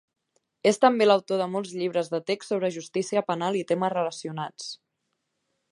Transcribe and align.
És 0.69 0.79
també 0.85 1.07
l'autor 1.07 1.41
de 1.41 1.47
molts 1.55 1.75
llibres 1.81 2.09
de 2.15 2.21
text 2.31 2.53
sobre 2.53 2.73
justícia 2.79 3.25
penal 3.29 3.61
i 3.61 3.65
temes 3.73 3.95
relacionats. 3.99 4.73